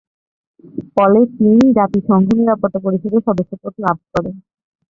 [0.93, 4.29] ফলে চীন জাতিসংঘ নিরাপত্তা পরিষদের সদস্য পদ লাভ করে।